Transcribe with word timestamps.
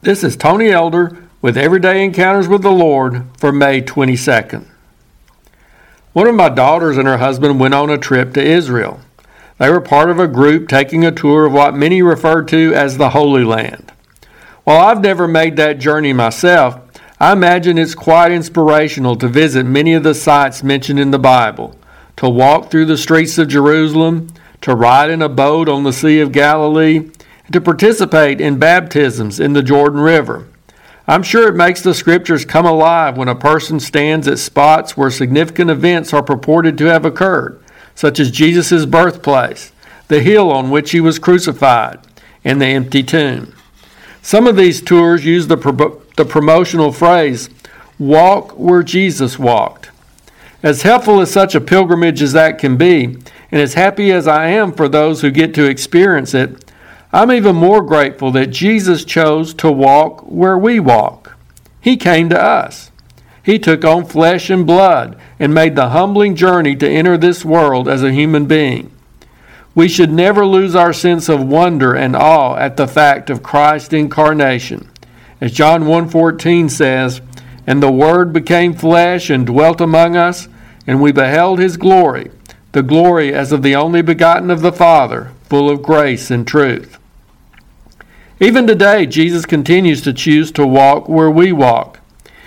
This 0.00 0.22
is 0.22 0.36
Tony 0.36 0.70
Elder 0.70 1.24
with 1.42 1.58
Everyday 1.58 2.04
Encounters 2.04 2.46
with 2.46 2.62
the 2.62 2.70
Lord 2.70 3.24
for 3.36 3.50
May 3.50 3.82
22nd. 3.82 4.64
One 6.12 6.28
of 6.28 6.36
my 6.36 6.48
daughters 6.48 6.96
and 6.96 7.08
her 7.08 7.18
husband 7.18 7.58
went 7.58 7.74
on 7.74 7.90
a 7.90 7.98
trip 7.98 8.32
to 8.34 8.40
Israel. 8.40 9.00
They 9.58 9.68
were 9.68 9.80
part 9.80 10.08
of 10.08 10.20
a 10.20 10.28
group 10.28 10.68
taking 10.68 11.04
a 11.04 11.10
tour 11.10 11.46
of 11.46 11.52
what 11.52 11.74
many 11.74 12.00
refer 12.00 12.44
to 12.44 12.72
as 12.74 12.96
the 12.96 13.10
Holy 13.10 13.42
Land. 13.42 13.92
While 14.62 14.86
I've 14.86 15.00
never 15.00 15.26
made 15.26 15.56
that 15.56 15.80
journey 15.80 16.12
myself, 16.12 16.78
I 17.18 17.32
imagine 17.32 17.76
it's 17.76 17.96
quite 17.96 18.30
inspirational 18.30 19.16
to 19.16 19.26
visit 19.26 19.66
many 19.66 19.94
of 19.94 20.04
the 20.04 20.14
sites 20.14 20.62
mentioned 20.62 21.00
in 21.00 21.10
the 21.10 21.18
Bible, 21.18 21.76
to 22.18 22.28
walk 22.28 22.70
through 22.70 22.84
the 22.84 22.96
streets 22.96 23.36
of 23.36 23.48
Jerusalem, 23.48 24.28
to 24.60 24.76
ride 24.76 25.10
in 25.10 25.22
a 25.22 25.28
boat 25.28 25.68
on 25.68 25.82
the 25.82 25.92
Sea 25.92 26.20
of 26.20 26.30
Galilee, 26.30 27.10
to 27.52 27.60
participate 27.60 28.40
in 28.40 28.58
baptisms 28.58 29.40
in 29.40 29.52
the 29.52 29.62
Jordan 29.62 30.00
River. 30.00 30.46
I'm 31.06 31.22
sure 31.22 31.48
it 31.48 31.56
makes 31.56 31.80
the 31.80 31.94
scriptures 31.94 32.44
come 32.44 32.66
alive 32.66 33.16
when 33.16 33.28
a 33.28 33.34
person 33.34 33.80
stands 33.80 34.28
at 34.28 34.38
spots 34.38 34.96
where 34.96 35.10
significant 35.10 35.70
events 35.70 36.12
are 36.12 36.22
purported 36.22 36.76
to 36.78 36.84
have 36.84 37.06
occurred, 37.06 37.62
such 37.94 38.20
as 38.20 38.30
Jesus' 38.30 38.84
birthplace, 38.84 39.72
the 40.08 40.20
hill 40.20 40.52
on 40.52 40.70
which 40.70 40.90
he 40.90 41.00
was 41.00 41.18
crucified, 41.18 41.98
and 42.44 42.60
the 42.60 42.66
empty 42.66 43.02
tomb. 43.02 43.54
Some 44.20 44.46
of 44.46 44.56
these 44.56 44.82
tours 44.82 45.24
use 45.24 45.46
the 45.46 45.56
the 46.18 46.24
promotional 46.24 46.92
phrase, 46.92 47.48
walk 47.98 48.58
where 48.58 48.82
Jesus 48.82 49.38
walked. 49.38 49.90
As 50.62 50.82
helpful 50.82 51.20
as 51.20 51.30
such 51.30 51.54
a 51.54 51.60
pilgrimage 51.60 52.20
as 52.20 52.32
that 52.32 52.58
can 52.58 52.76
be, 52.76 53.04
and 53.04 53.62
as 53.62 53.74
happy 53.74 54.10
as 54.12 54.26
I 54.26 54.48
am 54.48 54.72
for 54.72 54.88
those 54.88 55.20
who 55.20 55.30
get 55.30 55.54
to 55.54 55.70
experience 55.70 56.34
it, 56.34 56.67
I'm 57.10 57.32
even 57.32 57.56
more 57.56 57.82
grateful 57.82 58.30
that 58.32 58.48
Jesus 58.48 59.02
chose 59.02 59.54
to 59.54 59.72
walk 59.72 60.20
where 60.22 60.58
we 60.58 60.78
walk. 60.78 61.36
He 61.80 61.96
came 61.96 62.28
to 62.28 62.38
us. 62.38 62.90
He 63.42 63.58
took 63.58 63.82
on 63.82 64.04
flesh 64.04 64.50
and 64.50 64.66
blood 64.66 65.16
and 65.38 65.54
made 65.54 65.74
the 65.74 65.88
humbling 65.88 66.36
journey 66.36 66.76
to 66.76 66.88
enter 66.88 67.16
this 67.16 67.46
world 67.46 67.88
as 67.88 68.02
a 68.02 68.12
human 68.12 68.44
being. 68.44 68.90
We 69.74 69.88
should 69.88 70.12
never 70.12 70.44
lose 70.44 70.74
our 70.74 70.92
sense 70.92 71.30
of 71.30 71.42
wonder 71.48 71.94
and 71.94 72.14
awe 72.14 72.56
at 72.56 72.76
the 72.76 72.86
fact 72.86 73.30
of 73.30 73.42
Christ's 73.42 73.94
incarnation. 73.94 74.90
As 75.40 75.52
John 75.52 75.86
1:14 75.86 76.68
says, 76.68 77.22
"And 77.66 77.82
the 77.82 77.90
word 77.90 78.34
became 78.34 78.74
flesh 78.74 79.30
and 79.30 79.46
dwelt 79.46 79.80
among 79.80 80.14
us, 80.14 80.46
and 80.86 81.00
we 81.00 81.12
beheld 81.12 81.58
his 81.58 81.78
glory, 81.78 82.30
the 82.72 82.82
glory 82.82 83.32
as 83.32 83.50
of 83.50 83.62
the 83.62 83.76
only 83.76 84.02
begotten 84.02 84.50
of 84.50 84.60
the 84.60 84.72
Father, 84.72 85.28
full 85.48 85.70
of 85.70 85.80
grace 85.80 86.30
and 86.30 86.46
truth." 86.46 86.97
Even 88.40 88.68
today, 88.68 89.04
Jesus 89.04 89.44
continues 89.46 90.00
to 90.02 90.12
choose 90.12 90.52
to 90.52 90.66
walk 90.66 91.08
where 91.08 91.30
we 91.30 91.50
walk. 91.50 91.98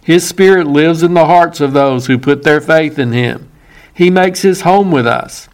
His 0.00 0.28
Spirit 0.28 0.66
lives 0.68 1.02
in 1.02 1.14
the 1.14 1.26
hearts 1.26 1.60
of 1.60 1.72
those 1.72 2.06
who 2.06 2.18
put 2.18 2.44
their 2.44 2.60
faith 2.60 2.98
in 3.00 3.12
Him. 3.12 3.50
He 3.92 4.08
makes 4.08 4.42
His 4.42 4.60
home 4.60 4.92
with 4.92 5.06
us. 5.06 5.48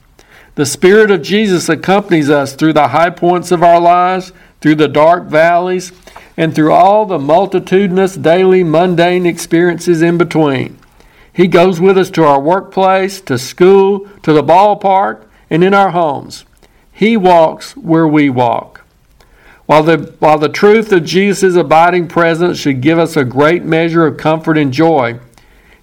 The 0.55 0.67
Spirit 0.67 1.11
of 1.11 1.23
Jesus 1.23 1.69
accompanies 1.69 2.29
us 2.29 2.55
through 2.55 2.75
the 2.75 2.89
high 2.89 3.11
points 3.11 3.53
of 3.53 3.63
our 3.63 3.81
lives, 3.81 4.33
through 4.61 4.75
the 4.75 4.89
dark 4.89 5.25
valleys, 5.25 5.93
and 6.37 6.55
through 6.55 6.73
all 6.73 7.07
the 7.07 7.19
multitudinous 7.19 8.17
daily 8.17 8.63
mundane 8.63 9.25
experiences 9.25 10.03
in 10.03 10.19
between. 10.19 10.79
He 11.33 11.47
goes 11.47 11.81
with 11.81 11.97
us 11.97 12.11
to 12.11 12.25
our 12.25 12.41
workplace, 12.41 13.21
to 13.23 13.39
school, 13.39 14.09
to 14.25 14.33
the 14.33 14.43
ballpark, 14.43 15.25
and 15.49 15.65
in 15.65 15.73
our 15.73 15.91
homes. 15.91 16.45
He 16.93 17.17
walks 17.17 17.77
where 17.77 18.09
we 18.09 18.29
walk. 18.29 18.85
While 19.69 19.85
the, 19.85 20.15
while 20.19 20.39
the 20.39 20.49
truth 20.49 20.91
of 20.93 21.05
Jesus' 21.05 21.55
abiding 21.55 22.09
presence 22.09 22.59
should 22.59 22.81
give 22.81 22.99
us 22.99 23.17
a 23.17 23.25
great 23.25 23.65
measure 23.65 24.05
of 24.07 24.17
comfort 24.17 24.59
and 24.59 24.73
joy, 24.73 25.21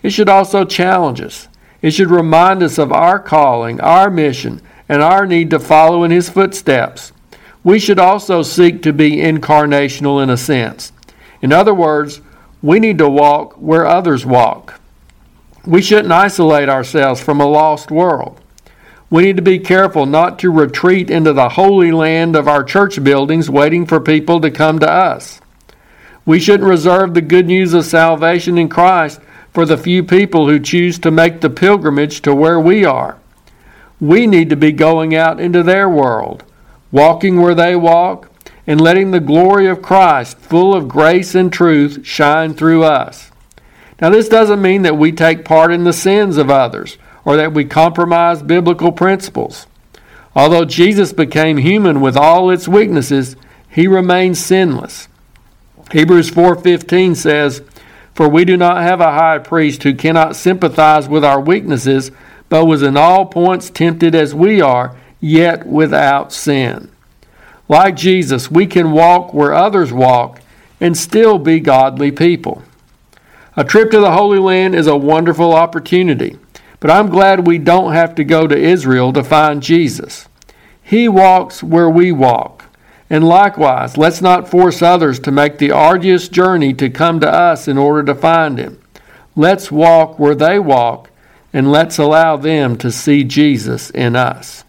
it 0.03 0.09
should 0.09 0.27
also 0.27 0.65
challenge 0.65 1.21
us. 1.21 1.47
It 1.81 1.91
should 1.91 2.09
remind 2.09 2.61
us 2.61 2.77
of 2.77 2.91
our 2.91 3.19
calling, 3.19 3.79
our 3.79 4.09
mission, 4.09 4.61
and 4.89 5.01
our 5.01 5.25
need 5.25 5.49
to 5.51 5.59
follow 5.59 6.03
in 6.03 6.11
His 6.11 6.29
footsteps 6.29 7.13
we 7.65 7.79
should 7.79 7.97
also 7.97 8.43
seek 8.43 8.83
to 8.83 8.93
be 8.93 9.17
incarnational 9.17 10.21
in 10.21 10.29
a 10.29 10.37
sense. 10.37 10.93
In 11.41 11.51
other 11.51 11.73
words, 11.73 12.21
we 12.61 12.79
need 12.79 12.99
to 12.99 13.09
walk 13.09 13.53
where 13.53 13.87
others 13.87 14.23
walk. 14.23 14.79
We 15.65 15.81
shouldn't 15.81 16.13
isolate 16.13 16.69
ourselves 16.69 17.19
from 17.19 17.41
a 17.41 17.47
lost 17.47 17.89
world. 17.89 18.39
We 19.09 19.23
need 19.23 19.35
to 19.35 19.41
be 19.41 19.59
careful 19.59 20.05
not 20.05 20.39
to 20.39 20.51
retreat 20.51 21.09
into 21.09 21.33
the 21.33 21.49
holy 21.49 21.91
land 21.91 22.35
of 22.35 22.47
our 22.47 22.63
church 22.63 23.03
buildings 23.03 23.49
waiting 23.49 23.85
for 23.85 23.99
people 23.99 24.41
to 24.41 24.51
come 24.51 24.79
to 24.79 24.89
us. 24.89 25.39
We 26.25 26.39
shouldn't 26.39 26.69
reserve 26.69 27.13
the 27.13 27.21
good 27.21 27.45
news 27.45 27.73
of 27.73 27.85
salvation 27.85 28.57
in 28.57 28.69
Christ 28.69 29.21
for 29.53 29.65
the 29.65 29.77
few 29.77 30.03
people 30.03 30.47
who 30.47 30.59
choose 30.59 30.97
to 30.99 31.11
make 31.11 31.41
the 31.41 31.49
pilgrimage 31.49 32.21
to 32.23 32.33
where 32.33 32.59
we 32.59 32.83
are. 32.83 33.17
We 33.99 34.27
need 34.27 34.49
to 34.49 34.55
be 34.55 34.71
going 34.71 35.15
out 35.15 35.39
into 35.39 35.63
their 35.63 35.87
world 35.87 36.43
walking 36.95 37.41
where 37.41 37.53
they 37.53 37.75
walk, 37.75 38.31
and 38.65 38.79
letting 38.79 39.11
the 39.11 39.19
glory 39.19 39.67
of 39.67 39.81
Christ, 39.81 40.37
full 40.37 40.73
of 40.73 40.87
grace 40.87 41.35
and 41.35 41.51
truth, 41.51 42.05
shine 42.05 42.53
through 42.53 42.85
us. 42.85 43.31
Now, 44.01 44.09
this 44.09 44.29
doesn't 44.29 44.61
mean 44.61 44.83
that 44.83 44.97
we 44.97 45.11
take 45.11 45.43
part 45.43 45.73
in 45.73 45.83
the 45.83 45.91
sins 45.91 46.37
of 46.37 46.49
others 46.49 46.97
or 47.25 47.35
that 47.35 47.53
we 47.53 47.65
compromise 47.65 48.41
biblical 48.41 48.91
principles. 48.91 49.67
Although 50.35 50.65
Jesus 50.65 51.11
became 51.11 51.57
human 51.57 51.99
with 51.99 52.15
all 52.15 52.49
its 52.49 52.67
weaknesses, 52.67 53.35
he 53.67 53.87
remained 53.87 54.37
sinless. 54.37 55.07
Hebrews 55.91 56.29
4:15 56.29 57.15
says, 57.15 57.61
"For 58.13 58.29
we 58.29 58.45
do 58.45 58.55
not 58.55 58.81
have 58.83 59.01
a 59.01 59.11
high 59.11 59.39
priest 59.39 59.83
who 59.83 59.93
cannot 59.93 60.35
sympathize 60.35 61.09
with 61.09 61.25
our 61.25 61.39
weaknesses, 61.39 62.11
but 62.49 62.65
was 62.65 62.81
in 62.81 62.95
all 62.95 63.25
points 63.25 63.69
tempted 63.69 64.13
as 64.15 64.35
we 64.35 64.61
are, 64.61 64.93
yet 65.19 65.65
without 65.65 66.31
sin. 66.31 66.89
Like 67.67 67.95
Jesus, 67.95 68.51
we 68.51 68.67
can 68.67 68.91
walk 68.91 69.33
where 69.33 69.53
others 69.53 69.91
walk 69.91 70.39
and 70.79 70.95
still 70.95 71.39
be 71.39 71.59
godly 71.59 72.11
people. 72.11 72.61
A 73.57 73.63
trip 73.63 73.89
to 73.91 73.99
the 73.99 74.11
Holy 74.11 74.37
Land 74.37 74.75
is 74.75 74.87
a 74.87 74.97
wonderful 74.97 75.53
opportunity, 75.53 76.37
but 76.85 76.93
I'm 76.93 77.09
glad 77.09 77.47
we 77.47 77.57
don't 77.57 77.93
have 77.93 78.13
to 78.13 78.23
go 78.23 78.45
to 78.45 78.55
Israel 78.55 79.11
to 79.13 79.23
find 79.23 79.63
Jesus. 79.63 80.29
He 80.83 81.07
walks 81.07 81.63
where 81.63 81.89
we 81.89 82.11
walk. 82.11 82.65
And 83.09 83.27
likewise, 83.27 83.97
let's 83.97 84.21
not 84.21 84.47
force 84.47 84.83
others 84.83 85.17
to 85.21 85.31
make 85.31 85.57
the 85.57 85.71
arduous 85.71 86.29
journey 86.29 86.75
to 86.75 86.91
come 86.91 87.19
to 87.21 87.27
us 87.27 87.67
in 87.67 87.79
order 87.79 88.03
to 88.03 88.13
find 88.13 88.59
Him. 88.59 88.79
Let's 89.35 89.71
walk 89.71 90.19
where 90.19 90.35
they 90.35 90.59
walk, 90.59 91.09
and 91.51 91.71
let's 91.71 91.97
allow 91.97 92.37
them 92.37 92.77
to 92.77 92.91
see 92.91 93.23
Jesus 93.23 93.89
in 93.89 94.15
us. 94.15 94.63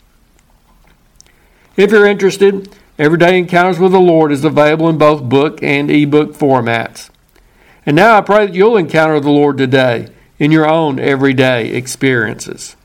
If 1.76 1.91
you're 1.91 2.06
interested, 2.06 2.75
Everyday 2.99 3.38
Encounters 3.38 3.78
with 3.78 3.93
the 3.93 4.00
Lord 4.00 4.32
is 4.32 4.43
available 4.43 4.88
in 4.88 4.97
both 4.97 5.22
book 5.22 5.62
and 5.62 5.91
ebook 5.91 6.32
formats. 6.32 7.10
And 7.84 7.94
now 7.94 8.16
I 8.16 8.22
pray 8.22 8.47
that 8.47 8.55
you'll 8.55 8.78
encounter 8.78 9.21
the 9.21 9.28
Lord 9.28 9.59
today 9.59 10.09
in 10.38 10.52
your 10.52 10.69
own 10.69 10.98
everyday 10.98 11.69
experiences. 11.69 12.76